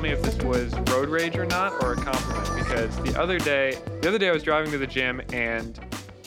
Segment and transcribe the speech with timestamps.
[0.00, 2.54] need you to tell me if this was road rage or not, or a compliment.
[2.56, 5.78] Because the other day, the other day I was driving to the gym and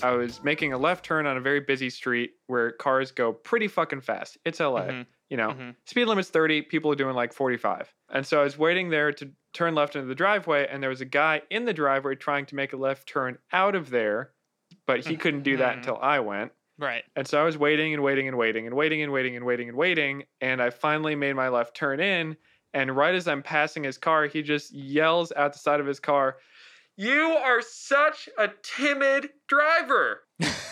[0.03, 3.67] I was making a left turn on a very busy street where cars go pretty
[3.67, 4.37] fucking fast.
[4.45, 4.81] It's LA.
[4.87, 5.05] Mhm.
[5.29, 5.75] You know, Mhm.
[5.85, 7.93] speed limit's 30, people are doing like 45.
[8.09, 11.01] And so I was waiting there to turn left into the driveway, and there was
[11.01, 14.31] a guy in the driveway trying to make a left turn out of there,
[14.85, 15.77] but he couldn't do that Mhm.
[15.77, 16.51] until I went.
[16.77, 17.03] Right.
[17.15, 19.69] And so I was waiting and waiting and waiting and waiting and waiting and waiting
[19.69, 20.25] and waiting.
[20.41, 22.35] And I finally made my left turn in.
[22.75, 26.01] And right as I'm passing his car, he just yells out the side of his
[26.01, 26.35] car,
[26.97, 30.23] You are such a timid driver.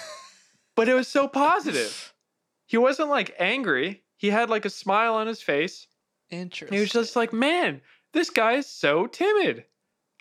[0.75, 2.13] but it was so positive.
[2.67, 4.03] He wasn't like angry.
[4.17, 5.87] He had like a smile on his face.
[6.29, 6.75] Interesting.
[6.75, 7.79] He was just like, Man,
[8.11, 9.63] this guy is so timid.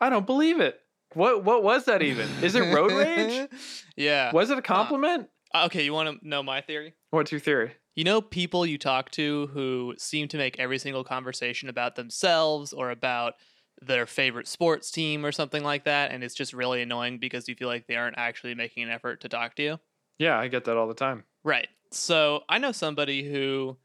[0.01, 0.79] I don't believe it.
[1.15, 2.29] What what was that even?
[2.43, 3.49] Is it road rage?
[3.97, 4.31] yeah.
[4.33, 5.29] Was it a compliment?
[5.53, 6.95] Uh, okay, you want to know my theory?
[7.11, 7.73] What's your theory?
[7.95, 12.73] You know, people you talk to who seem to make every single conversation about themselves
[12.73, 13.35] or about
[13.81, 17.55] their favorite sports team or something like that, and it's just really annoying because you
[17.55, 19.81] feel like they aren't actually making an effort to talk to you.
[20.19, 21.25] Yeah, I get that all the time.
[21.45, 21.69] Right.
[21.91, 23.77] So I know somebody who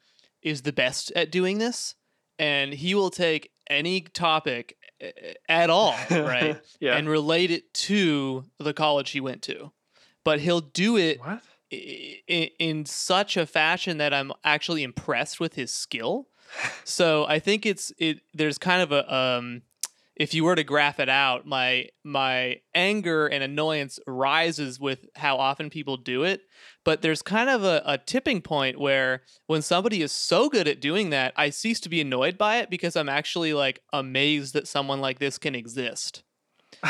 [0.42, 1.96] is the best at doing this,
[2.40, 5.12] and he will take any topic eh,
[5.50, 6.96] at all, right, yeah.
[6.96, 9.72] and relate it to the college he went to.
[10.24, 11.42] But he'll do it what?
[11.72, 16.28] In such a fashion that I'm actually impressed with his skill.
[16.86, 18.22] So I think it's it.
[18.34, 19.64] There's kind of a um,
[20.18, 25.38] if you were to graph it out, my my anger and annoyance rises with how
[25.38, 26.42] often people do it.
[26.84, 30.82] But there's kind of a, a tipping point where when somebody is so good at
[30.82, 34.68] doing that, I cease to be annoyed by it because I'm actually like amazed that
[34.68, 36.24] someone like this can exist.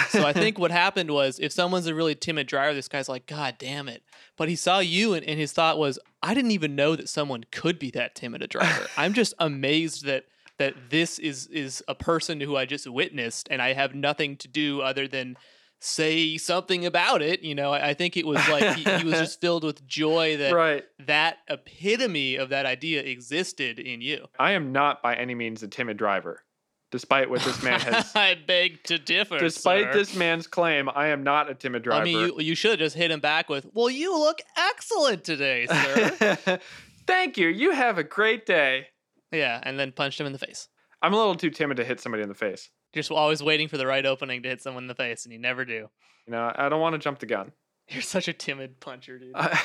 [0.10, 3.26] So I think what happened was if someone's a really timid driver, this guy's like,
[3.26, 4.04] God damn it.
[4.36, 7.46] But he saw you and, and his thought was, I didn't even know that someone
[7.52, 8.88] could be that timid a driver.
[8.98, 10.26] I'm just amazed that
[10.58, 14.48] that this is is a person who I just witnessed and I have nothing to
[14.48, 15.38] do other than
[15.80, 17.44] say something about it.
[17.44, 20.38] You know, I, I think it was like he, he was just filled with joy
[20.38, 20.84] that right.
[21.06, 24.28] that epitome of that idea existed in you.
[24.40, 26.44] I am not by any means a timid driver,
[26.92, 28.12] despite what this man has.
[28.16, 29.38] I beg to differ.
[29.40, 29.94] despite sir.
[29.94, 32.02] this man's claim, I am not a timid driver.
[32.02, 35.24] I mean, you, you should have just hit him back with, "Well, you look excellent
[35.24, 35.68] today,
[36.46, 36.60] sir."
[37.06, 37.48] Thank you.
[37.48, 38.88] You have a great day.
[39.32, 40.68] yeah, and then punched him in the face.
[41.02, 42.70] I'm a little too timid to hit somebody in the face.
[42.94, 45.40] Just always waiting for the right opening to hit someone in the face, and you
[45.40, 45.88] never do.
[46.26, 47.52] You know, I don't want to jump the gun.
[47.90, 49.32] You're such a timid puncher, dude.
[49.36, 49.62] I-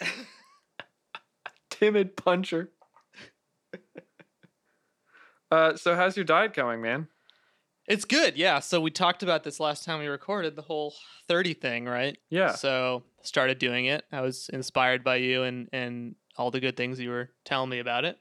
[1.70, 2.70] timid puncher.
[5.54, 7.08] Uh, so how's your diet going, man?
[7.86, 8.60] it's good, yeah.
[8.60, 10.94] So we talked about this last time we recorded the whole
[11.28, 12.16] thirty thing, right?
[12.30, 12.52] Yeah.
[12.54, 14.04] So started doing it.
[14.10, 17.78] I was inspired by you and and all the good things you were telling me
[17.80, 18.18] about it,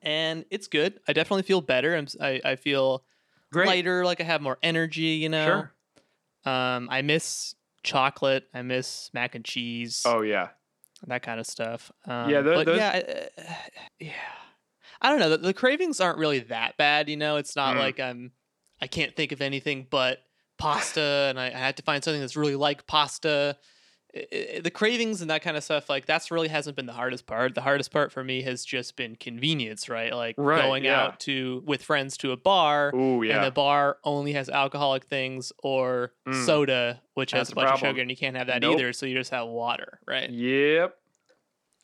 [0.00, 1.00] and it's good.
[1.08, 1.96] I definitely feel better.
[1.96, 3.04] I'm, I I feel
[3.52, 3.66] Great.
[3.66, 5.18] lighter, like I have more energy.
[5.22, 5.46] You know.
[5.46, 6.52] Sure.
[6.52, 8.48] Um, I miss chocolate.
[8.54, 10.02] I miss mac and cheese.
[10.06, 10.48] Oh yeah.
[11.08, 11.90] that kind of stuff.
[12.06, 13.54] Um, Yeah, tho- but those- yeah, I- uh,
[13.98, 14.12] yeah.
[15.02, 15.30] I don't know.
[15.30, 17.08] The, the cravings aren't really that bad.
[17.10, 17.80] You know, it's not Mm.
[17.80, 18.32] like I'm.
[18.80, 20.18] I can't think of anything but
[20.58, 23.56] pasta, and I, I had to find something that's really like pasta.
[24.14, 24.26] I-
[24.56, 27.26] I- the cravings and that kind of stuff, like that's really hasn't been the hardest
[27.26, 27.54] part.
[27.54, 30.12] The hardest part for me has just been convenience, right?
[30.14, 31.00] Like Right, going yeah.
[31.02, 35.50] out to with friends to a bar, Ooh and the bar only has alcoholic things
[35.62, 36.44] or Mm.
[36.44, 38.74] soda, which That's has a bunch of sugar, and you can't have that Nope.
[38.78, 38.92] either.
[38.92, 40.28] So you just have water, right?
[40.30, 40.94] Yep.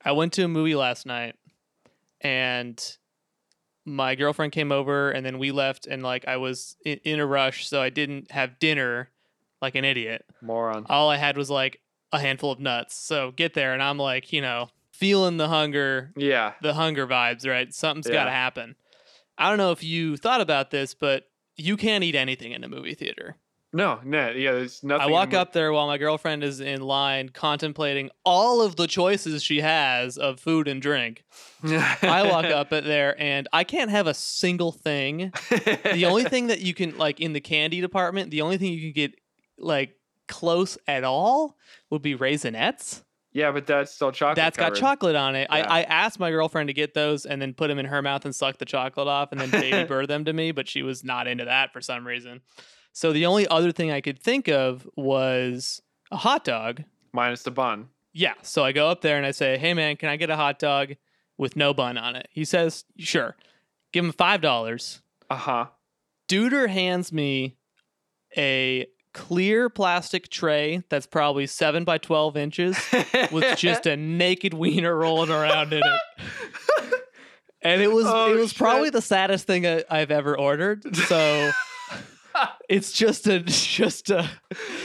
[0.04, 1.34] I went to a movie last night,
[2.20, 2.96] and
[3.94, 7.26] my girlfriend came over, and then we left, and like I was in, in a
[7.26, 9.10] rush, so I didn't have dinner,
[9.62, 10.24] like an idiot.
[10.42, 10.86] Moron.
[10.88, 11.80] All I had was like
[12.12, 12.94] a handful of nuts.
[12.94, 16.54] So get there, and I'm like, you know, feeling the hunger, Yeah.
[16.62, 17.72] the hunger vibes, right?
[17.72, 18.76] Something's got to happen.
[19.36, 21.24] I don't know if you thought about this, but
[21.56, 23.36] you can't eat anything in a movie theater.
[23.72, 25.08] No, no, yeah, there's nothing.
[25.08, 29.42] I walk up there while my girlfriend is in line contemplating all of the choices
[29.42, 31.24] she has of food and drink.
[31.62, 35.32] I walk up at there and I can't have a single thing.
[35.50, 38.80] The only thing that you can like in the candy department, the only thing you
[38.80, 39.20] can get
[39.58, 39.96] like
[40.28, 41.56] close at all
[41.90, 43.02] would be raisinets.
[43.32, 44.36] Yeah, but that's still chocolate.
[44.36, 45.46] That's got chocolate on it.
[45.50, 45.56] Yeah.
[45.56, 48.24] I, I asked my girlfriend to get those and then put them in her mouth
[48.24, 51.04] and suck the chocolate off and then baby bird them to me, but she was
[51.04, 52.40] not into that for some reason.
[52.92, 55.80] So the only other thing I could think of was
[56.10, 56.82] a hot dog.
[57.12, 57.88] minus the bun.
[58.12, 58.34] Yeah.
[58.42, 60.58] So I go up there and I say, "Hey man, can I get a hot
[60.58, 60.94] dog
[61.36, 63.36] with no bun on it?" He says, "Sure."
[63.92, 65.00] Give him five dollars.
[65.30, 65.66] Uh huh.
[66.28, 67.56] Duder hands me
[68.36, 72.76] a clear plastic tray that's probably seven by twelve inches
[73.32, 76.00] with just a naked wiener rolling around in it.
[77.62, 80.94] and it was Oh, it was probably the saddest thing I, I've ever ordered.
[80.96, 81.50] So
[82.68, 84.28] it's just a just a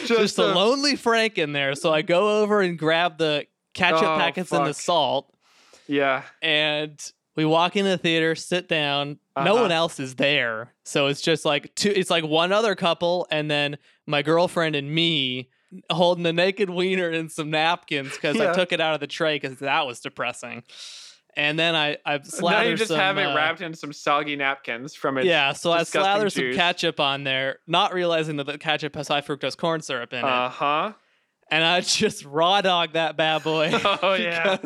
[0.06, 1.76] just, Just a, a- lonely Frank in there.
[1.76, 5.34] So I go over and grab the ketchup Oh, packets and the salt,
[5.88, 6.24] Yeah.
[6.42, 7.00] and
[7.36, 9.18] we walk in the theater, sit down.
[9.36, 9.62] No Uh-huh.
[9.64, 11.90] one else is there, so it's just like two.
[11.96, 15.50] It's like one other couple, and then my girlfriend and me
[15.90, 18.52] holding a naked wiener and some napkins because Yeah.
[18.52, 20.62] I took it out of the tray because that was depressing.
[21.36, 22.58] And then I I slather.
[22.64, 25.54] now you just some, have it uh, wrapped in some soggy napkins from its yeah,
[25.54, 29.58] so I slather some ketchup on there, not realizing that the ketchup has high fructose
[29.58, 30.94] corn syrup in it, Uh huh.
[31.50, 33.72] And I just raw dog that bad boy.
[34.04, 34.58] Oh, yeah.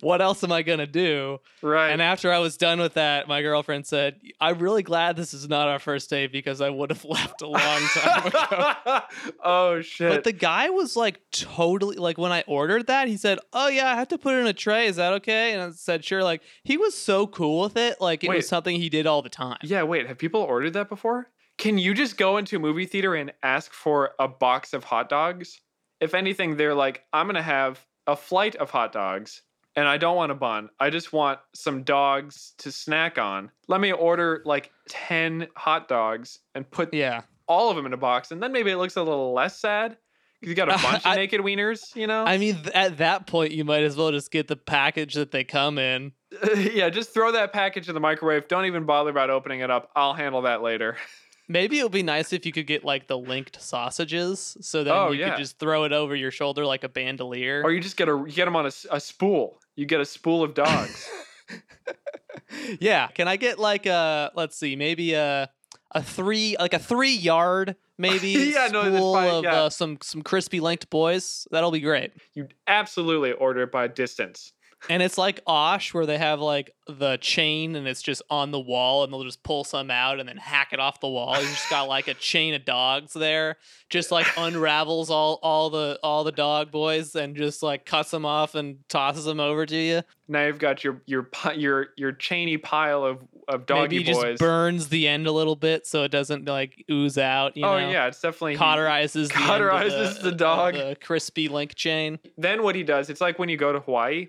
[0.00, 1.38] what else am I gonna do?
[1.62, 1.90] Right.
[1.90, 5.48] And after I was done with that, my girlfriend said, "I'm really glad this is
[5.48, 9.00] not our first date because I would have left a long time ago."
[9.44, 10.10] oh shit.
[10.10, 13.90] But the guy was like totally like when I ordered that, he said, "Oh yeah,
[13.90, 14.86] I have to put it in a tray.
[14.86, 18.24] Is that okay?" And I said, "Sure." Like he was so cool with it, like
[18.24, 18.36] it Wait.
[18.36, 19.58] was something he did all the time.
[19.62, 19.82] yeah.
[19.84, 20.06] Wait.
[20.06, 21.28] Have people ordered that before?
[21.58, 25.08] Can you just go into a movie theater and ask for a box of hot
[25.08, 25.60] dogs?
[26.00, 29.42] If anything, they're like, I'm gonna have a flight of hot dogs.
[29.78, 30.70] And I don't want a bun.
[30.80, 33.50] I just want some dogs to snack on.
[33.68, 37.22] Let me order like 10 hot dogs and put Yeah.
[37.46, 38.30] all of them in a box.
[38.30, 39.98] And then maybe it looks a little less sad.
[40.40, 42.24] Because you got a bunch I- of naked wieners, you know?
[42.24, 45.30] I mean, th- at that point, you might as well just get the package that
[45.30, 46.12] they come in.
[46.56, 48.48] yeah, just throw that package in the microwave.
[48.48, 49.90] Don't even bother about opening it up.
[49.94, 50.96] I'll handle that later.
[51.48, 54.92] Maybe it would be nice if you could get like the linked sausages, so that
[54.94, 55.30] Oh, you yeah.
[55.30, 57.62] could just throw it over your shoulder like a bandolier.
[57.64, 59.60] Or you just get a you get them on a, s- a spool.
[59.76, 61.08] You get a spool of dogs.
[62.80, 63.08] yeah.
[63.08, 65.50] Can I get like a let's see, maybe a
[65.92, 69.62] a three like a three yard maybe Yeah, no, that's spool fine, of yeah.
[69.62, 71.46] uh, some some crispy linked boys?
[71.50, 72.12] That'll be great.
[72.34, 74.52] you absolutely order it by distance.
[74.88, 78.60] And it's like Osh where they have like the chain and it's just on the
[78.60, 81.34] wall and they'll just pull some out and then hack it off the wall.
[81.40, 83.56] You just got like a chain of dogs there,
[83.90, 88.24] just like unravels all all the all the dog boys and just like cuts them
[88.24, 90.02] off and tosses them over to you.
[90.28, 93.18] Now you've got your your your your chainy pile of
[93.48, 94.24] of doggy Maybe boys.
[94.24, 97.56] just burns the end a little bit so it doesn't like ooze out.
[97.56, 97.90] You oh know?
[97.90, 100.74] yeah, it's definitely cauterizes the Cauterizes the of dog.
[100.74, 102.18] the crispy link chain.
[102.36, 104.28] Then what he does, it's like when you go to Hawaii,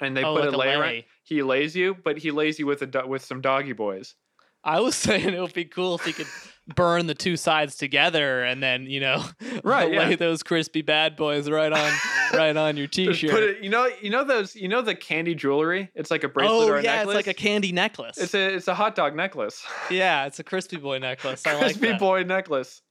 [0.00, 1.06] and they oh, put like a lei.
[1.24, 4.14] He lays you, but he lays you with a do- with some doggy boys.
[4.64, 6.26] I was saying it would be cool if he could
[6.74, 9.24] burn the two sides together and then you know
[9.64, 10.16] Right, lay yeah.
[10.16, 11.92] those crispy bad boys right on
[12.34, 13.30] right on your t-shirt.
[13.30, 13.62] put it.
[13.62, 14.54] You know, you know those.
[14.54, 15.90] You know the candy jewelry.
[15.94, 17.16] It's like a bracelet oh or a yeah, necklace.
[17.16, 18.18] it's like a candy necklace.
[18.18, 19.64] It's a it's a hot dog necklace.
[19.90, 21.46] yeah, it's a crispy boy necklace.
[21.46, 22.00] I like Crispy that.
[22.00, 22.82] boy necklace.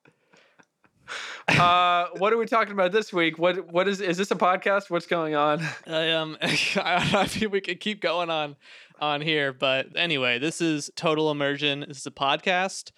[1.48, 3.38] Uh, what are we talking about this week?
[3.38, 4.90] What what is is this a podcast?
[4.90, 5.62] What's going on?
[5.86, 8.56] I, um, I feel we could keep going on
[9.00, 11.86] on here, but anyway, this is Total Immersion.
[11.88, 12.92] This is a podcast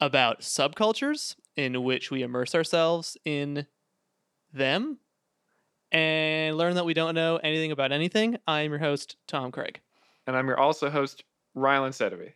[0.00, 3.66] about subcultures in which we immerse ourselves in
[4.52, 4.98] them
[5.92, 8.36] and learn that we don't know anything about anything.
[8.46, 9.80] I'm your host, Tom Craig.
[10.26, 11.22] And I'm your also host,
[11.56, 12.32] Rylan Sedovey.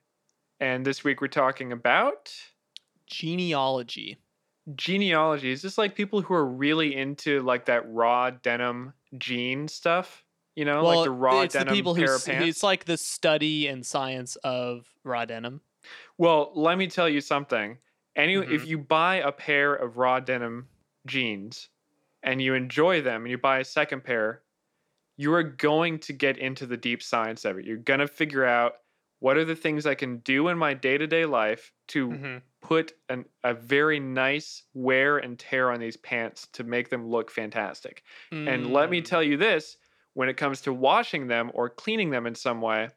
[0.60, 2.32] And this week we're talking about
[3.06, 4.18] Genealogy.
[4.74, 5.50] Genealogy.
[5.50, 10.24] Is this like people who are really into like that raw denim jean stuff?
[10.56, 12.48] You know, like the raw it's the denim people who pair s- of pants.
[12.48, 15.60] it's like the study and science of raw denim.
[16.18, 17.78] Well, let me tell you something.
[18.16, 18.52] Any Mm-hmm.
[18.52, 20.66] if you buy a pair of raw denim
[21.06, 21.68] jeans
[22.24, 24.42] and you enjoy them and you buy a second pair,
[25.16, 27.64] you are going to get into the deep science of it.
[27.64, 28.74] You're going to figure out
[29.20, 32.36] what are the things I can do in my day-to-day life to Mm-hmm.
[32.60, 37.30] Put an, a very nice wear and tear on these pants to make them look
[37.30, 38.02] fantastic.
[38.32, 39.04] And let me Mm.
[39.04, 39.76] tell you this,
[40.14, 42.88] when it comes to washing them or cleaning them in some way,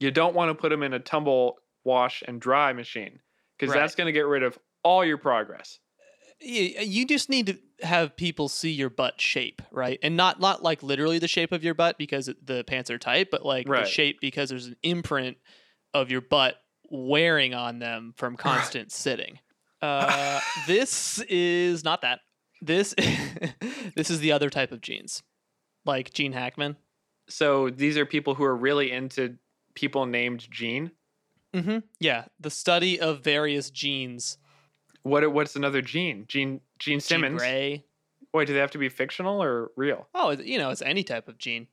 [0.00, 3.20] you don't want to put them in a tumble wash and dry machine
[3.58, 3.80] because Right.
[3.80, 5.80] that's going to get rid of all your progress.
[6.42, 9.98] Y- you just need to have people see your butt shape, right?
[10.02, 13.30] And not not like literally the shape of your butt because the pants are tight,
[13.30, 13.84] but like Right.
[13.84, 15.36] the shape because there's an imprint
[15.92, 16.56] of your butt
[16.94, 19.38] wearing on them from constant sitting.
[19.82, 22.20] Uh, this is not that.
[22.62, 22.94] This
[23.96, 25.22] this is the other type of jeans,
[25.84, 26.76] like Gene Hackman.
[27.28, 29.36] So these are people who are really into
[29.74, 30.92] people named Gene.
[31.54, 31.78] Mm-hmm.
[32.00, 34.38] Yeah, the study of various genes.
[35.02, 36.24] What what's another Gene?
[36.26, 37.42] Gene Gene Simmons.
[37.42, 37.84] Jean Grey.
[38.32, 40.08] Wait, do they have to be fictional or real?
[40.14, 41.68] Oh, you know, it's any type of gene.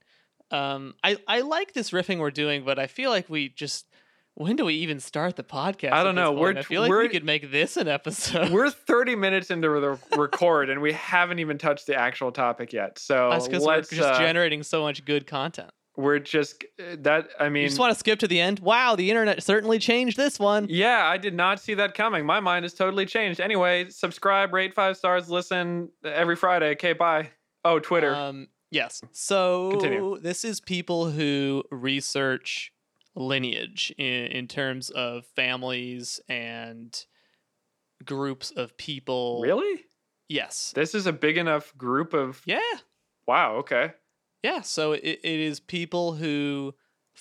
[0.52, 3.88] Um, I I like this riffing we're doing, but I feel like we just
[4.36, 5.92] when do we even start the podcast?
[5.92, 6.32] I don't know.
[6.32, 6.58] We're?
[6.58, 8.52] I feel like we could make this an episode.
[8.52, 12.98] We're 30 minutes into the record and we haven't even touched the actual topic yet.
[13.00, 15.72] So That's because we're just uh, generating so much good content.
[15.98, 17.28] we're just uh, that.
[17.40, 18.60] I mean, you just want to skip to the end?
[18.60, 20.68] Wow, the internet certainly changed this one.
[20.70, 22.26] yeah, I did not see that coming.
[22.26, 23.42] My mind has totally changed.
[23.42, 26.72] Anyway, subscribe, rate five stars, listen every Friday.
[26.72, 27.30] Okay, bye.
[27.66, 28.16] Oh, Twitter.
[28.16, 29.02] Um, yes.
[29.12, 30.18] So Continue.
[30.20, 32.72] this is people who research
[33.16, 37.06] lineage in, in terms of families and
[38.06, 39.42] groups of people.
[39.42, 39.82] really?
[40.28, 40.72] Yes.
[40.74, 42.42] This is a big enough group of.
[42.46, 42.60] Yeah.
[43.28, 43.56] Wow.
[43.58, 43.92] Okay.
[44.44, 44.62] Yeah.
[44.62, 46.74] So it, it is people who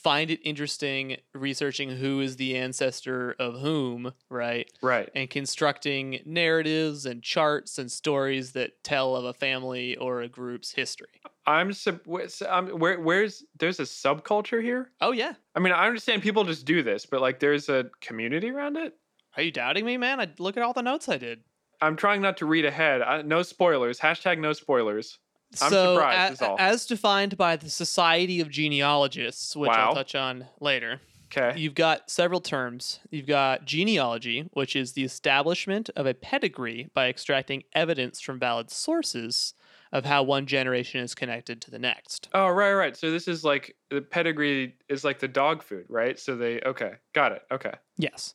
[0.03, 4.71] find it interesting researching who is the ancestor of whom, right?
[4.83, 5.11] Right.
[5.15, 10.73] And constructing narratives and charts and stories that tell of a family or a group's
[10.73, 11.21] history.
[11.47, 11.73] I'm.
[11.73, 12.07] Sub-
[12.49, 13.01] I'm um, where?
[13.01, 13.45] Where's?
[13.59, 14.91] There's a subculture here.
[15.01, 15.35] Oh, yeah.
[15.55, 18.95] I mean, I understand people just do this, but like, there's a community around it.
[19.37, 20.21] Are you doubting me, man?
[20.21, 21.41] I look at all the notes I did.
[21.83, 23.01] I'm trying not to read ahead.
[23.01, 23.99] I, no spoilers.
[23.99, 25.19] Hashtag no spoilers.
[25.61, 26.57] I'm so, surprised, a- all.
[26.59, 29.89] as defined by the Society of Genealogists, which Wow.
[29.89, 31.01] I'll touch on later,
[31.37, 31.59] Okay.
[31.59, 33.01] you've got several terms.
[33.11, 38.71] You've got genealogy, which is the establishment of a pedigree by extracting evidence from valid
[38.71, 39.55] sources
[39.93, 42.29] of how one generation is connected to the next.
[42.33, 42.97] Oh, right, right.
[42.97, 46.17] So this is like the pedigree is like the dog food, right?
[46.19, 47.43] So they okay, got it.
[47.51, 47.73] Okay.
[47.97, 48.35] Yes.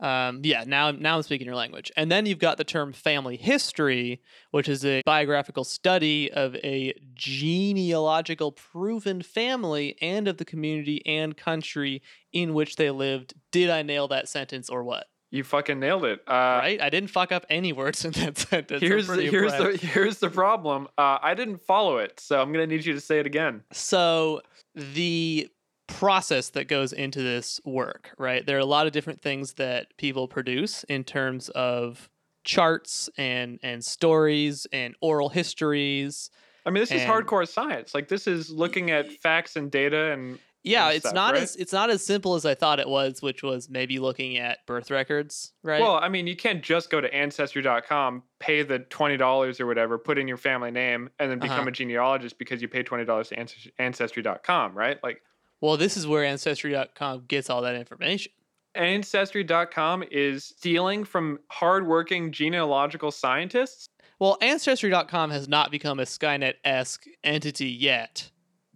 [0.00, 1.92] Um, yeah, now now I'm speaking your language.
[1.96, 4.20] And then you've got the term family history,
[4.50, 11.36] which is a biographical study of a genealogical proven family and of the community and
[11.36, 13.34] country in which they lived.
[13.52, 15.06] Did I nail that sentence or what?
[15.32, 16.20] You fucking nailed it.
[16.28, 16.80] Uh, right?
[16.80, 18.82] I didn't fuck up any words in that sentence.
[18.82, 20.88] Here's the, here's the here's the problem.
[20.98, 23.62] Uh, I didn't follow it, so I'm gonna need you to say it again.
[23.72, 24.42] So
[24.74, 25.48] the
[25.92, 28.44] process that goes into this work, right?
[28.44, 32.08] There are a lot of different things that people produce in terms of
[32.44, 36.30] charts and and stories and oral histories.
[36.66, 37.94] I mean, this is hardcore science.
[37.94, 41.42] Like this is looking at facts and data and Yeah, and it's stuff, not right?
[41.42, 44.64] as it's not as simple as I thought it was, which was maybe looking at
[44.66, 45.80] birth records, right?
[45.80, 49.98] well, I mean, you can't just go to ancestry.com, pay the twenty dollars or whatever,
[49.98, 51.68] put in your family name, and then become Uh-huh.
[51.68, 54.98] a genealogist because you pay twenty dollars to ancestry- ancestry.com, right?
[55.02, 55.22] Like
[55.62, 58.32] well, this is where ancestry.com gets all that information.
[58.74, 63.86] ancestry.com is stealing from hardworking genealogical scientists.
[64.18, 68.30] Well, ancestry.com has not become a Skynet-esque entity yet.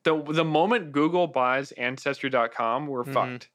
[0.04, 3.12] The the moment Google buys ancestry.com, we're Mhm.
[3.14, 3.48] fucked.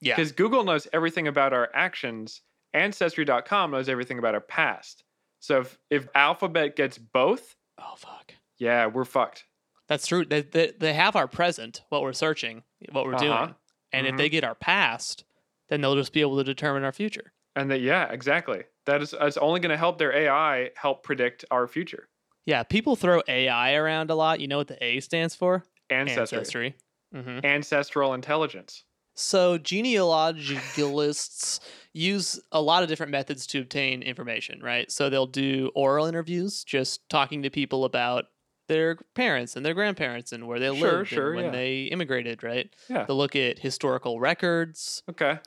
[0.00, 0.16] Yeah.
[0.16, 2.42] Because Google knows everything about our actions.
[2.74, 5.04] Ancestry.com knows everything about our past.
[5.40, 8.34] So if, if Alphabet gets both, Oh fuck.
[8.58, 9.44] yeah, we're fucked.
[9.88, 10.24] That's true.
[10.24, 12.62] They, they, they have our present, what we're searching,
[12.92, 13.24] what we're Uh-huh.
[13.24, 13.54] doing.
[13.92, 14.10] And Mhm.
[14.10, 15.24] if they get our past,
[15.68, 17.32] then they'll just be able to determine our future.
[17.56, 18.64] And that yeah, exactly.
[18.86, 22.08] That is it's only going to help their AI help predict our future.
[22.46, 24.40] Yeah, people throw AI around a lot.
[24.40, 25.64] You know what the A stands for?
[25.90, 26.38] Ancestry.
[26.38, 26.74] Ancestry.
[27.12, 28.84] hmm Ancestral intelligence.
[29.16, 31.60] So genealogists
[31.92, 34.90] use a lot of different methods to obtain information, right?
[34.90, 38.24] So they'll do oral interviews, just talking to people about
[38.68, 41.50] their parents and their grandparents and where they Sure, lived sure, when yeah.
[41.50, 42.68] they immigrated, right?
[42.88, 43.04] Yeah.
[43.04, 45.38] They'll look at historical records, Okay.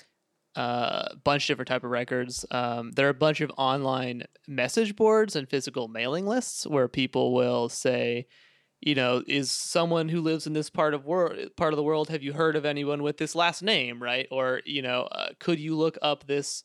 [0.56, 2.46] a bunch of different type of records.
[2.52, 7.34] Um, there are a bunch of online message boards and physical mailing lists where people
[7.34, 8.28] will say,
[8.82, 12.10] you know, is someone who lives in this part of world part of the world?
[12.10, 14.02] Have you heard of anyone with this last name?
[14.02, 14.28] Right?
[14.32, 16.64] Or you know, uh, could you look up this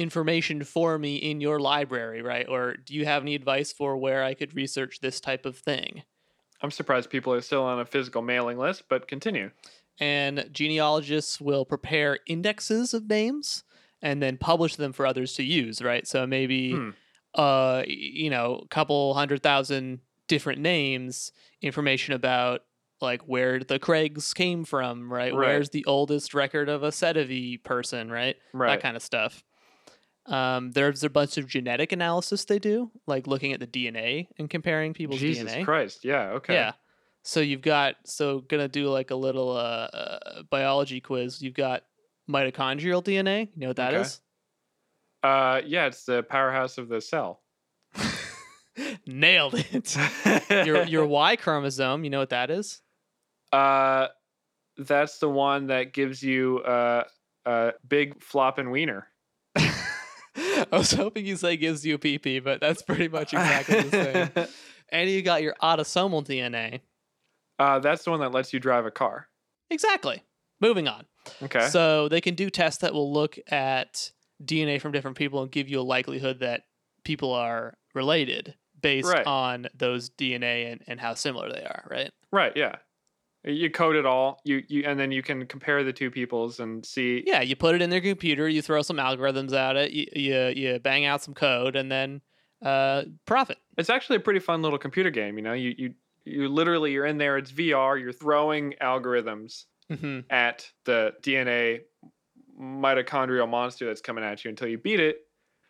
[0.00, 2.22] information for me in your library?
[2.22, 2.46] Right?
[2.48, 6.02] Or do you have any advice for where I could research this type of thing?
[6.62, 9.50] I'm surprised people are still on a physical mailing list, but continue.
[9.98, 13.64] and genealogists will prepare indexes of names
[14.02, 16.90] and then publish them for others to use right so maybe Hmm.
[17.34, 22.62] uh you know a couple hundred thousand different names information about
[23.02, 25.48] like where the craigs came from right, Right.
[25.48, 28.70] where's the oldest record of a Sedovey person right Right.
[28.76, 29.42] that kind of stuff
[30.30, 34.48] um, there's a bunch of genetic analysis they do like looking at the dna and
[34.48, 36.04] comparing people's Jesus dna Jesus Christ.
[36.04, 36.30] Yeah.
[36.30, 36.54] Okay.
[36.54, 36.72] yeah.
[37.22, 41.42] So you've got so gonna do like a little uh, uh biology quiz.
[41.42, 41.82] You've got
[42.28, 43.48] mitochondrial DNA.
[43.54, 44.02] You know what that Okay.
[44.02, 44.20] is?
[45.22, 47.42] Uh, yeah, it's the powerhouse of the cell.
[49.06, 49.96] Nailed it.
[50.66, 52.04] your your Y chromosome.
[52.04, 52.80] You know what that is?
[53.52, 54.06] uh,
[54.78, 57.04] that's the one that gives you uh,
[57.44, 59.08] a big flopping wiener.
[60.72, 63.90] I was hoping you say gives you a PP, but that's pretty much exactly the
[64.34, 64.46] same.
[64.92, 66.80] And you got your autosomal DNA.
[67.60, 69.28] uh, that's the one that lets you drive a car.
[69.70, 70.24] Exactly.
[70.60, 71.04] Moving on.
[71.40, 71.68] Okay.
[71.68, 74.10] So they can do tests that will look at
[74.44, 76.62] DNA from different people and give you a likelihood that
[77.04, 79.24] people are related based Right.
[79.24, 82.10] on those DNA and, and how similar they are, right?
[82.32, 82.52] right.
[82.56, 82.76] Yeah.
[83.44, 84.40] You code it all.
[84.44, 87.22] You you and then you can compare the two peoples and see.
[87.26, 90.46] Yeah, you put it in their computer, you throw some algorithms at it, you you,
[90.48, 92.20] you bang out some code, and then
[92.62, 93.58] uh, profit.
[93.78, 95.38] It's actually a pretty fun little computer game.
[95.38, 95.94] You know, you you
[96.24, 97.38] you literally you're in there.
[97.38, 98.00] It's VR.
[98.00, 101.80] You're throwing algorithms hmm at the DNA
[102.60, 105.16] mitochondrial monster that's coming at you until you beat it.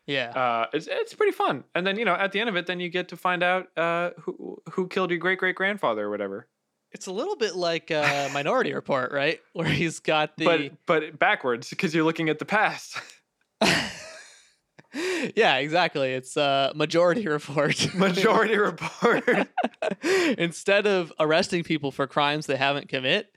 [0.06, 0.30] Yeah.
[0.30, 1.64] Uh, it's it's pretty fun.
[1.74, 3.68] And then you know at the end of it, then you get to find out
[3.78, 6.48] uh, who who killed your great great grandfather or whatever.
[6.92, 9.40] It's a little bit like uh, Minority Report, right?
[9.52, 12.98] Where he's got the But but backwards because you're looking at the past.
[15.36, 16.12] yeah, exactly.
[16.12, 17.94] It's uh, Majority Report.
[17.94, 19.48] Majority report.
[20.38, 23.32] Instead of arresting people for crimes they haven't commit,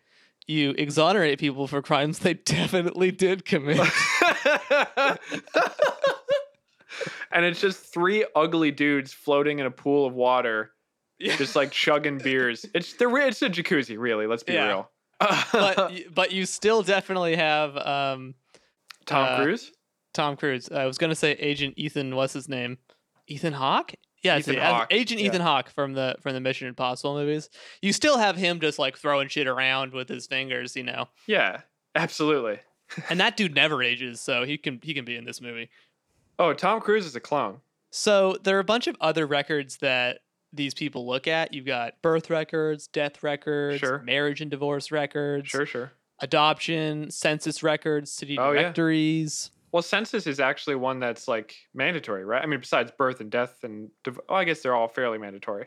[0.47, 3.79] you exonerate people for crimes they definitely did commit.
[7.31, 10.71] and it's just three ugly dudes floating in a pool of water,
[11.19, 11.35] Yeah.
[11.37, 12.65] just like chugging beers.
[12.73, 14.27] It's the it's a jacuzzi, really.
[14.27, 14.67] Let's be Yeah.
[14.67, 14.89] real.
[15.19, 18.35] but but you still definitely have um,
[19.05, 19.71] Tom uh, Cruise.
[20.13, 20.69] Tom Cruise.
[20.71, 22.15] I was gonna say Agent Ethan.
[22.15, 22.77] What's his name?
[23.27, 23.93] Ethan Hawke.
[24.21, 25.27] Yeah, Ethan Hawke, Agent yeah.
[25.27, 27.49] Ethan Hawke from the from the Mission Impossible movies.
[27.81, 31.07] You still have him just like throwing shit around with his fingers, you know.
[31.27, 31.61] Yeah,
[31.95, 32.59] absolutely.
[33.09, 35.69] And that dude never ages, so he can he can be in this movie.
[36.39, 37.59] Oh, Tom Cruise is a clone.
[37.91, 40.19] So there are a bunch of other records that
[40.53, 41.53] these people look at.
[41.53, 43.99] You've got birth records, death records, Sure.
[44.03, 45.91] marriage and divorce records, Sure, sure.
[46.19, 48.61] adoption, census records, city Oh, yeah.
[48.63, 49.51] directories.
[49.71, 52.43] Well, census is actually one that's like mandatory, right?
[52.43, 55.65] I mean, besides birth and death and div- oh, I guess they're all fairly mandatory.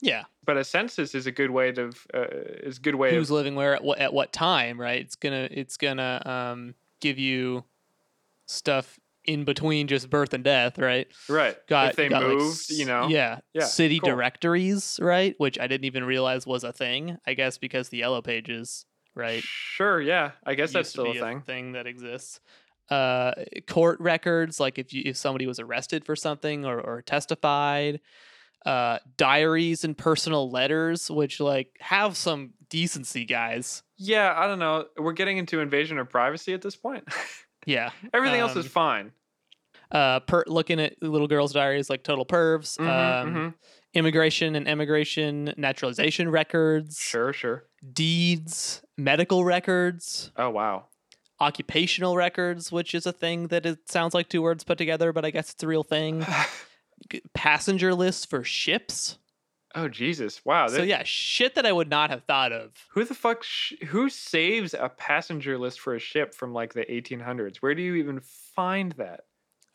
[0.00, 2.26] Yeah, But a census is a good way to uh,
[2.62, 5.00] is a good way of who's of living where at what, at what time, right?
[5.00, 7.64] It's gonna it's gonna um, give you
[8.46, 11.06] stuff in between just birth and death, right?
[11.28, 11.54] right.
[11.68, 13.08] Got if they got, like, moved, you know.
[13.08, 14.08] yeah, Yeah, city cool.
[14.10, 15.34] directories, right?
[15.36, 17.18] Which I didn't even realize was a thing.
[17.26, 19.42] I guess because the yellow pages, right?
[19.44, 20.00] Sure.
[20.00, 20.30] Yeah.
[20.46, 21.42] I guess that's still a thing.
[21.42, 22.40] thing that exists.
[22.90, 23.32] Uh,
[23.68, 28.00] court records, like if you if somebody was arrested for something or, or testified,
[28.64, 33.82] uh, diaries and personal letters, which like have some decency, guys.
[33.98, 34.32] Yeah.
[34.34, 34.86] I don't know.
[34.96, 37.04] We're getting into invasion of privacy at this point.
[37.68, 37.90] Yeah.
[38.14, 39.12] Everything else is Um, fine.
[39.90, 42.78] Uh, per, looking at little girls' diaries, like total pervs.
[42.78, 43.54] Mhm, um, mhm.
[43.94, 47.32] Immigration and emigration, naturalization records, Sure.
[47.32, 47.64] Sure.
[47.92, 50.86] deeds, medical records, Oh wow.
[51.40, 55.24] occupational records, which is a thing that it sounds like two words put together, but
[55.24, 56.24] I guess it's a real thing.
[57.34, 59.18] Passenger lists for ships.
[59.74, 60.44] Oh Jesus.
[60.44, 60.68] Wow.
[60.68, 62.72] so that- yeah, shit that I would not have thought of.
[62.90, 63.42] Who the fuck?
[63.44, 67.56] Sh- who saves a passenger list for a ship from like the 1800s?
[67.58, 69.20] Where do you even find that?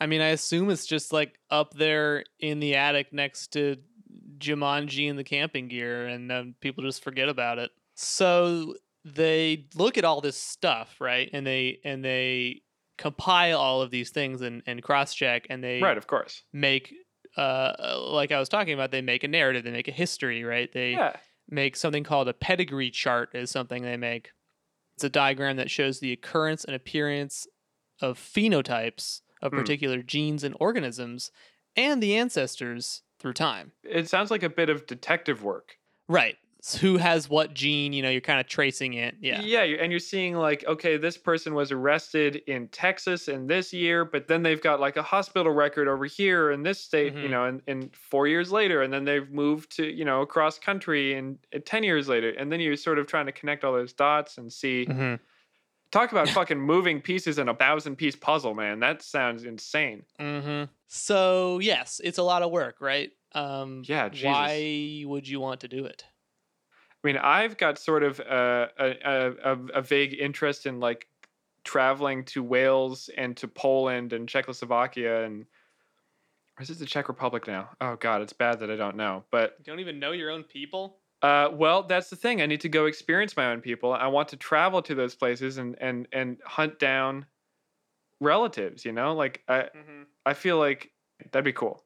[0.02, 3.78] I mean, I assume it's just like up there in the attic next to
[4.38, 7.72] Jumanji and the camping gear, and um, people just forget about it.
[7.96, 8.76] So
[9.06, 11.30] they look at all this stuff, right?
[11.32, 12.62] And they and they
[12.98, 15.98] compile all of these things and, and cross check, and they Right.
[15.98, 16.44] Of course.
[16.52, 16.94] make
[17.38, 20.72] uh like I was talking about, they make a narrative, they make a history, right?
[20.72, 21.16] They Yeah.
[21.50, 24.32] make something called a pedigree chart is something they make.
[24.96, 27.48] It's a diagram that shows the occurrence and appearance
[28.02, 29.58] of phenotypes of Hmm.
[29.60, 31.32] particular genes and organisms
[31.76, 33.72] and the ancestors through time.
[33.84, 35.78] It sounds like a bit of detective work.
[36.08, 36.38] Right.
[36.80, 39.16] Who has what gene, you know, you're kind of tracing it.
[39.20, 39.42] Yeah.
[39.42, 44.06] Yeah, and you're seeing like, okay, this person was arrested in Texas in this year,
[44.06, 47.30] but then they've got like a hospital record over here in this state, you Mhm.
[47.30, 51.16] know, and, and four years later, and then they've moved to, you know, across country
[51.16, 52.30] and, and 10 years later.
[52.32, 55.20] And then you're sort of trying to connect all those dots and see, Mhm.
[55.92, 58.80] talk about fucking moving pieces in a thousand piece puzzle, man.
[58.82, 60.06] That sounds insane.
[60.20, 60.70] Mhm.
[60.88, 63.12] So, yes, it's a lot of work, right?
[63.34, 64.68] Um Yeah, Jesus.
[64.70, 66.06] why would you want to do it?
[67.04, 71.08] I mean, I've got sort of a, a, a, a, vague interest in like
[71.66, 75.46] traveling to Wales and to Poland and Czechoslovakia and
[76.60, 77.72] or is it the Czech Republic now?
[77.82, 79.26] Oh God, it's bad that I don't know.
[79.32, 81.00] But You don't even know your own people?
[81.22, 82.42] uh, well, that's the thing.
[82.42, 83.94] I need to go experience my own people.
[83.94, 87.26] I want to travel to those places and and and hunt down
[88.20, 88.86] relatives.
[88.86, 90.08] You know, like I Mhm.
[90.26, 90.94] I feel like
[91.32, 91.86] that'd be cool.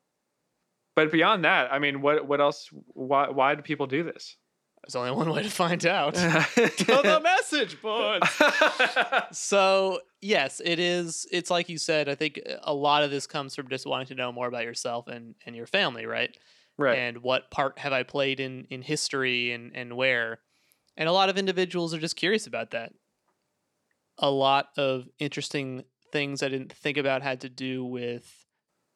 [0.95, 2.69] But beyond that, I mean, what what else?
[2.93, 4.37] Why why do people do this?
[4.87, 6.13] There's only one way to find out.
[6.15, 8.23] Tell the message board.
[9.31, 11.27] So yes, it is.
[11.31, 12.07] It's like you said.
[12.07, 15.07] I think a lot of this comes from just wanting to know more about yourself
[15.07, 16.35] and and your family, right?
[16.77, 16.97] right.
[16.97, 20.39] And what part have I played in in history and and where?
[20.95, 22.93] And a lot of individuals are just curious about that.
[24.19, 28.25] A lot of interesting things I didn't think about had to do with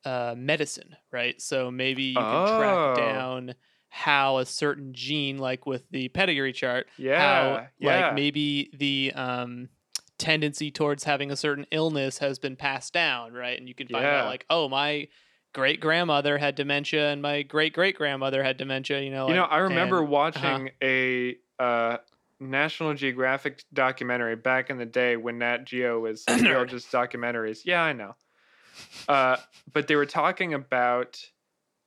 [0.05, 1.39] uh, medicine, right?
[1.41, 2.57] So maybe you can Oh.
[2.57, 3.53] track down
[3.93, 7.19] how a certain gene, like with the pedigree chart, Yeah.
[7.19, 8.05] how yeah.
[8.07, 9.67] like maybe the um,
[10.17, 13.59] tendency towards having a certain illness has been passed down, right?
[13.59, 14.21] And you can find Yeah.
[14.21, 15.09] out like, oh, my
[15.53, 19.01] great grandmother had dementia and my great great grandmother had dementia.
[19.01, 21.97] You know, you know, I remember and- watching a uh,
[22.39, 27.59] National Geographic documentary back in the day when Nat Geo was just documentaries.
[27.65, 28.15] Yeah, I know.
[29.09, 29.35] Uh,
[29.73, 31.19] but they were talking about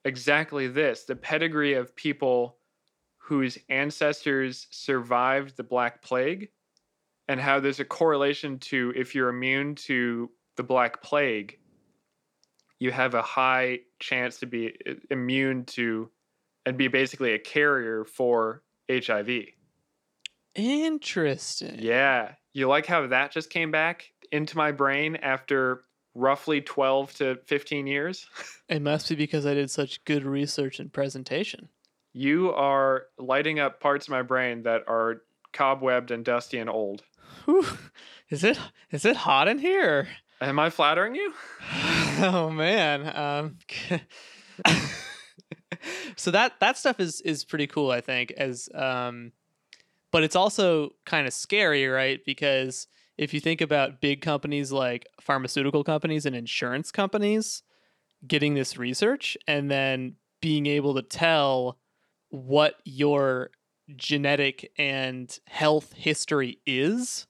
[0.05, 2.57] exactly this the pedigree of people
[3.19, 6.51] whose ancestors survived the Black Plague
[7.29, 11.59] and how there's a correlation to if you're immune to the Black Plague,
[12.79, 16.11] you have a high chance to be uh, immune to
[16.67, 19.31] and be basically a carrier for HIV.
[20.55, 21.77] Interesting.
[21.79, 22.33] Yeah.
[22.53, 27.87] You like how that just came back into my brain after roughly 12 to 15
[27.87, 28.27] years?
[28.66, 31.68] It must be because I did such good research and presentation.
[32.14, 35.20] You are lighting up parts of my brain that are
[35.53, 37.03] cobwebbed and dusty and old.
[37.44, 37.66] Whew.
[38.31, 38.59] Is it
[38.90, 40.09] is it hot in here?
[40.40, 41.35] Am I flattering you?
[42.20, 43.14] oh man.
[43.14, 43.59] Um,
[46.16, 48.31] so that that stuff is is pretty cool, I think.
[48.33, 49.33] As um,
[50.11, 52.24] but it's also kind of scary, right?
[52.24, 57.62] Because if you think about big companies like pharmaceutical companies and insurance companies
[58.27, 61.79] getting this research and then being able to tell
[62.31, 63.50] what your
[63.96, 67.27] genetic and health history is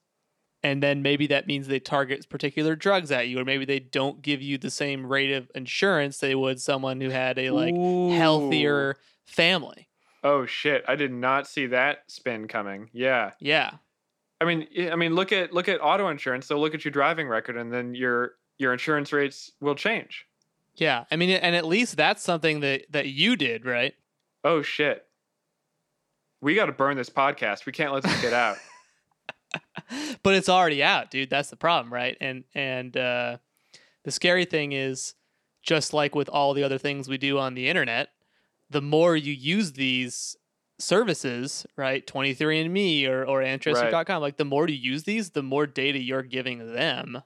[0.62, 4.22] and then maybe that means they target particular drugs at you or maybe they don't
[4.22, 8.10] give you the same rate of insurance they would someone who had a like Ooh.
[8.12, 9.88] healthier family
[10.26, 12.88] Oh shit, I did not see that spin coming.
[12.94, 13.32] Yeah.
[13.40, 13.72] yeah
[14.44, 16.46] I mean, I mean, look at look at auto insurance.
[16.46, 20.26] So look at your driving record, and then your your insurance rates will change.
[20.76, 23.94] yeah i mean and at least that's something that that you did right
[24.44, 25.06] Oh shit,
[26.42, 27.64] we got to burn this podcast.
[27.64, 28.58] We can't let this get out.
[30.22, 33.36] but it's already out dude that's the problem right and and uh
[34.04, 35.14] the scary thing is
[35.62, 38.08] just like with all the other things we do on the internet
[38.70, 40.36] the more you use these
[40.84, 45.98] services right 23andme or or ancestry.com like the more you use these the more data
[45.98, 47.22] you're giving them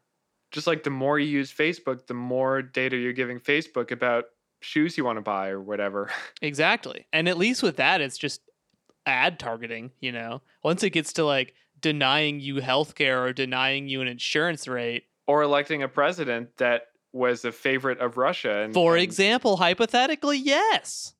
[0.51, 4.25] Just like the more you use Facebook, the more data you're giving Facebook about
[4.63, 6.11] shoes you want to buy or whatever.
[6.41, 7.07] Exactly.
[7.13, 8.41] And at least with that, it's just
[9.05, 10.41] ad targeting, you know?
[10.65, 15.43] Once it gets to like denying you healthcare or denying you an insurance rate, or
[15.43, 18.63] electing a president that was a favorite of Russia.
[18.63, 21.15] And, for and- example, hypothetically, yes.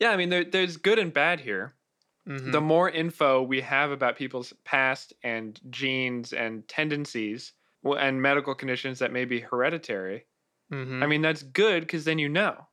[0.00, 1.74] yeah, I mean, there, there's good and bad here.
[2.26, 2.52] Mhm.
[2.52, 7.52] the more info we have about people's past and genes and tendencies
[7.84, 10.26] and medical conditions that may be hereditary,
[10.70, 11.02] Mhm.
[11.02, 12.68] I mean, that's good because then you know.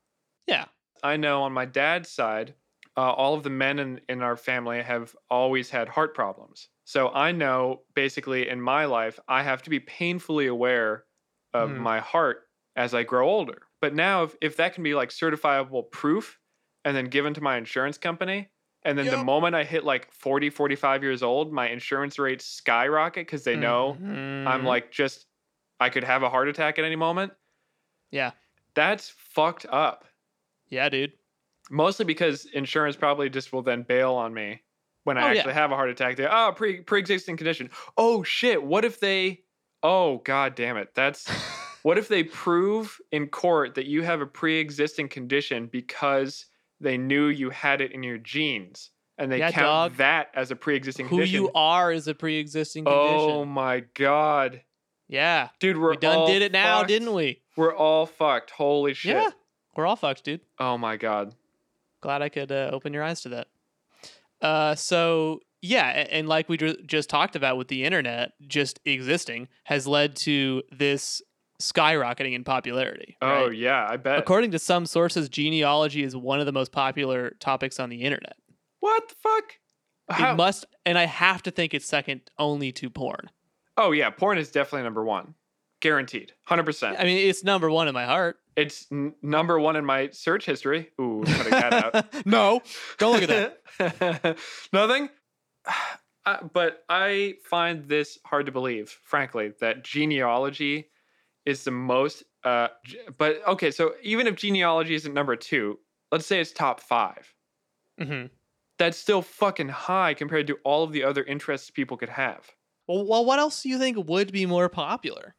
[0.47, 0.65] yeah.
[1.03, 2.55] I know on my dad's side,
[2.97, 6.69] uh, all of the men in, in our family have always had heart problems.
[6.83, 11.05] So I know basically in my life, I have to be painfully aware
[11.53, 11.77] of Mhm.
[11.77, 13.62] my heart as I grow older.
[13.81, 16.39] But now, if, if that can be like certifiable proof
[16.83, 18.51] and then given to my insurance company,
[18.84, 23.26] and then the moment I hit like 40, 45 years old, my insurance rates skyrocket
[23.28, 24.63] because they know I'm Mhm.
[24.65, 25.26] like just,
[25.80, 27.34] I could have a heart attack at any moment.
[28.12, 28.32] Yeah.
[28.76, 30.06] That's fucked up
[30.70, 31.13] Yeah, dude.
[31.70, 34.62] mostly because insurance probably just will then bail on me
[35.04, 35.38] when I Oh, yeah.
[35.39, 36.15] actually have a heart attack.
[36.15, 37.70] They oh pre pre existing condition.
[37.98, 38.62] Oh shit!
[38.63, 39.44] What if they?
[39.84, 40.94] Oh god damn it!
[40.96, 41.28] That's
[41.84, 46.46] what if they prove in court that you have a pre existing condition because
[46.82, 49.98] they knew you had it in your genes and they Yeah, count dog.
[49.98, 51.38] that as a pre existing Who condition.
[51.39, 53.15] Who you are is a pre existing condition.
[53.20, 54.62] oh my god,
[55.08, 55.50] yeah.
[55.60, 56.88] dude, we're We done did it now, fucked.
[56.89, 57.42] didn't we?
[57.56, 58.52] We're all fucked.
[58.52, 59.15] Holy shit!
[59.15, 59.30] Yeah.
[59.76, 60.42] We're all fucked, dude.
[60.60, 61.36] Oh my god.
[62.02, 63.48] glad I could uh, open your eyes to that.
[64.42, 69.86] Uh, so yeah, and like we just talked about with the internet just existing has
[69.86, 71.22] led to this
[71.62, 73.17] skyrocketing in popularity.
[73.22, 73.56] Oh right?
[73.56, 74.19] yeah, I bet.
[74.19, 78.36] According to some sources, genealogy is one of the most popular topics on the internet.
[78.80, 79.54] what the fuck?
[80.10, 83.30] How- It must, and I have to think it's second only to porn.
[83.78, 85.36] Oh yeah, porn is definitely number one,
[85.82, 86.98] guaranteed, hundred percent.
[87.00, 88.38] I mean, it's number one in my heart.
[88.56, 90.89] It's n- number one in my search history.
[91.00, 92.06] Ooh, cutting that out.
[92.26, 92.62] no,
[92.98, 94.38] don't look at that.
[94.74, 95.10] Nothing.
[96.26, 100.89] Uh, but I find this hard to believe, frankly, that genealogy
[101.49, 102.23] is the most.
[102.43, 102.69] Uh,
[103.17, 105.79] but okay, so even if genealogy isn't number two,
[106.12, 107.33] let's say it's top five.
[108.01, 108.25] hmm
[108.77, 112.49] That's still fucking high compared to all of the other interests people could have.
[112.88, 115.35] Well, well, what else do you think would be more popular?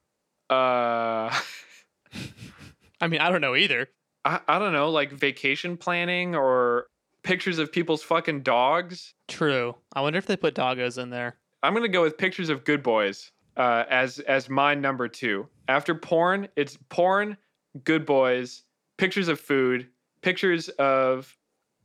[0.49, 1.35] Uh.
[3.01, 3.89] I mean, I don't know either.
[4.25, 6.87] I, I don't know, like vacation planning or
[7.23, 9.15] pictures of people's fucking dogs.
[9.29, 9.77] True.
[9.95, 11.37] I wonder if they put doggos in there.
[11.63, 15.49] I'm gonna go with pictures of good boys uh, as as my number two.
[15.69, 17.37] After porn, it's porn,
[17.85, 18.63] good boys,
[18.99, 19.89] pictures of food,
[20.23, 21.37] pictures of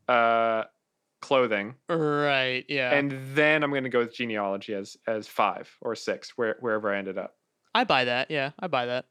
[0.07, 0.63] uh,
[1.21, 2.63] clothing, Right.
[2.69, 2.93] Yeah.
[2.93, 6.97] and then I'm gonna go with genealogy as as five or six, where wherever I
[6.97, 7.35] ended up.
[7.73, 8.29] I buy that.
[8.31, 9.05] Yeah, I buy that.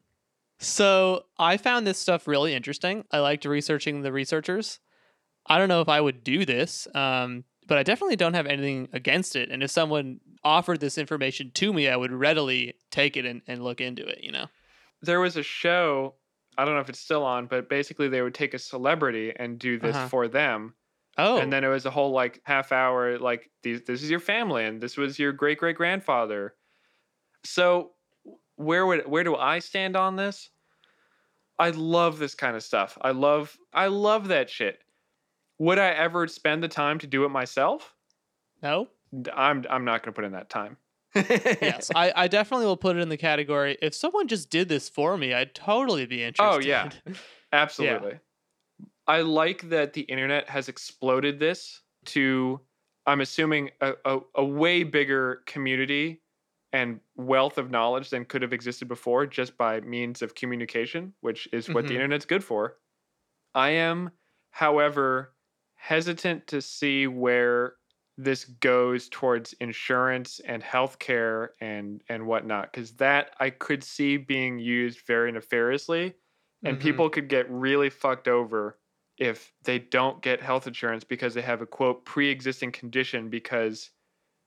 [0.61, 3.05] So I found this stuff really interesting.
[3.11, 4.79] I liked researching the researchers.
[5.47, 8.89] I don't know if I would do this, um, but I definitely don't have anything
[8.93, 9.51] against it.
[9.51, 13.63] And if someone offered this information to me, I would readily take it and, and
[13.65, 14.47] look into it, you know?
[15.03, 16.15] There was a show.
[16.57, 19.59] I don't know if it's still on, but basically they would take a celebrity and
[19.59, 20.09] do this Uh-huh.
[20.09, 20.75] for them,
[21.17, 24.19] Oh, and then it was a whole like half hour like these this is your
[24.21, 26.55] family and this was your great great grandfather
[27.45, 27.93] so
[28.57, 30.51] where would where do i stand on this
[31.59, 34.79] i love this kind of stuff i love i love that shit
[35.59, 37.95] would i ever spend the time to do it myself
[38.63, 38.89] no?
[39.33, 40.79] I'm i'm not going to put in that time
[41.61, 43.79] Yes, I, I definitely will put it in the category.
[43.81, 46.57] If someone just did this for me, I'd totally be interested.
[46.57, 46.91] Oh, yeah.
[47.53, 48.19] Absolutely.
[49.07, 52.61] I like that the internet has exploded this to,
[53.07, 56.23] I'm assuming, a, a, a way bigger community
[56.73, 61.49] and wealth of knowledge than could have existed before just by means of communication, which
[61.53, 61.89] is what Mhm.
[61.89, 62.79] the internet's good for.
[63.55, 64.13] I am,
[64.51, 65.34] however,
[65.85, 67.75] hesitant to see where
[68.17, 74.59] this goes towards insurance and healthcare and and whatnot because that I could see being
[74.59, 76.15] used very nefariously
[76.65, 76.81] and Mhm.
[76.81, 78.79] people could get really fucked over
[79.19, 83.91] if they don't get health insurance because they have a quote pre-existing condition because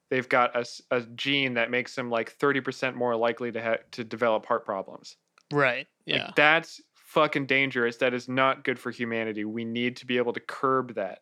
[0.09, 4.03] they've got a, a gene that makes them like 30% more likely to ha- to
[4.03, 5.17] develop heart problems.
[5.51, 5.87] Right.
[6.07, 6.31] Like, Yeah.
[6.35, 7.97] that's fucking dangerous.
[7.97, 9.45] That is not good for humanity.
[9.45, 11.19] We need to be able to curb that.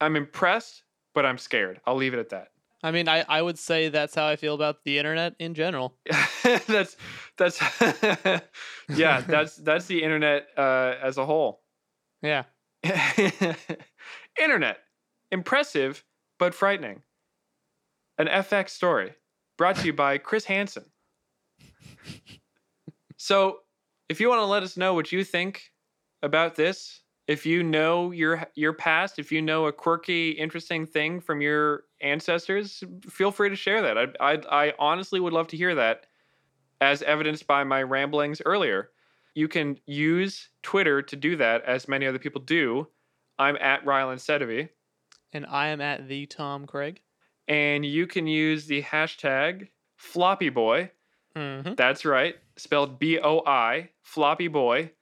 [0.00, 0.82] I'm impressed,
[1.14, 1.80] but I'm scared.
[1.86, 2.48] I'll leave it at that.
[2.82, 5.96] I mean, I, I would say that's how I feel about the internet in general.
[6.66, 6.96] that's
[7.36, 7.60] that's
[8.88, 11.62] yeah, that's that's the internet uh, as a whole.
[12.22, 12.44] Yeah.
[14.40, 14.78] Internet.
[15.30, 16.04] Impressive,
[16.38, 17.02] but frightening.
[18.18, 19.14] An FX story
[19.58, 20.84] brought to you by Chris Hansen.
[23.16, 23.58] So,
[24.08, 25.62] if you want to let us know what you think
[26.22, 31.20] about this, if you know your your past, if you know a quirky, interesting thing
[31.20, 33.98] from your ancestors, feel free to share that.
[33.98, 36.06] I I, I honestly would love to hear that,
[36.80, 38.90] as evidenced by my ramblings earlier.
[39.34, 42.88] You can use Twitter to do that, as many other people do.
[43.38, 44.70] I'm at Rylan Sedovey,
[45.34, 47.00] And I am at the Tom Craig.
[47.48, 50.90] and you can use the hashtag Floppy Boy.
[51.36, 51.74] Mm-hmm.
[51.74, 54.92] That's right, spelled B O I, Floppy Boy.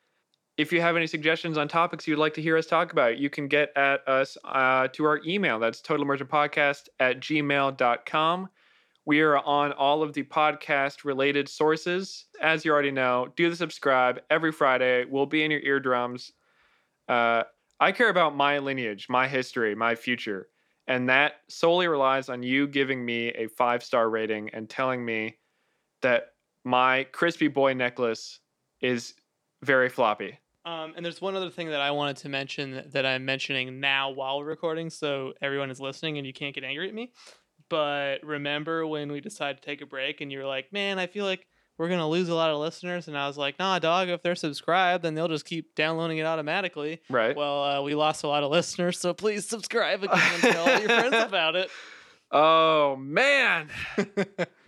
[0.57, 3.29] If you have any suggestions on topics you'd like to hear us talk about, you
[3.29, 5.59] can get at us uh, to our email.
[5.59, 8.49] That's totalimmersionpodcast at gmail.com.
[9.07, 12.27] We are on all of the podcast related sources.
[12.41, 15.05] As you already know, do the subscribe every Friday.
[15.05, 16.33] We'll be in your eardrums.
[17.09, 17.43] Uh,
[17.81, 20.49] I care about my lineage, my history, my future.
[20.87, 25.37] And that solely relies on you giving me a five star rating and telling me
[26.03, 26.29] that
[26.65, 28.39] my crispy boy necklace
[28.81, 29.15] is
[29.63, 30.39] very floppy.
[30.65, 34.11] Um, and there's one other thing that I wanted to mention that I'm mentioning now
[34.11, 37.13] while we're recording, so everyone is listening and you can't get angry at me.
[37.69, 41.07] But remember when we decided to take a break and you were like, man, I
[41.07, 41.47] feel like
[41.77, 43.09] we're going to lose a lot of listeners.
[43.09, 46.25] And I was like, nah, dog, if they're subscribed, then they'll just keep downloading it
[46.25, 47.01] automatically.
[47.11, 47.37] Right.
[47.37, 50.79] Well, uh, we lost a lot of listeners, so please subscribe again and tell all
[50.79, 51.71] your friends about it.
[52.31, 53.69] oh man.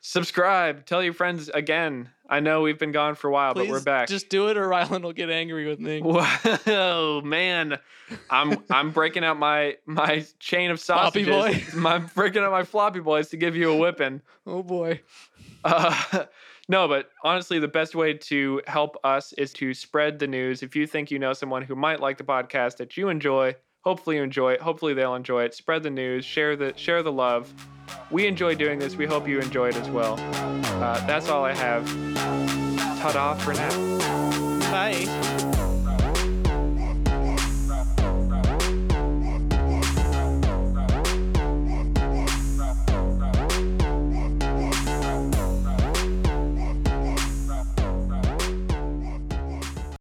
[0.00, 0.86] Subscribe.
[0.86, 2.10] Tell your friends again.
[2.30, 4.08] I know we've been gone for a while, Please but we're back.
[4.08, 6.00] just do it or Rylan will get angry with me.
[6.04, 7.78] Whoa, man!
[8.30, 11.72] I'm I'm breaking out my my chain of Floppy sausages.
[11.74, 11.78] boy.
[11.80, 14.20] My, I'm breaking out my floppy boys to give you a whipping.
[14.46, 15.00] Oh boy.
[15.64, 16.24] Uh,
[16.68, 20.62] no, but honestly, the best way to help us is to spread the news.
[20.62, 23.56] If you think you know someone who might like the podcast that you enjoy,
[23.88, 24.60] hopefully you enjoy it.
[24.60, 25.54] Hopefully they'll enjoy it.
[25.54, 26.22] Spread the news.
[26.22, 27.50] Share the share the love.
[28.10, 28.96] We enjoy doing this.
[28.96, 30.16] We hope you enjoy it as well.
[30.82, 31.86] Uh, that's all I have.
[33.00, 34.68] Ta-da for now.
[34.70, 35.47] Bye.